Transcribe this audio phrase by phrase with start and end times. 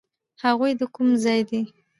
[0.43, 1.59] هغوی د کوم ځای دي؟